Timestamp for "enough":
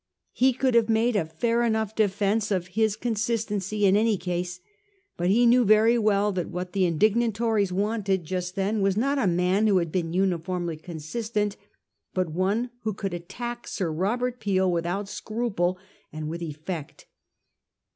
1.61-1.93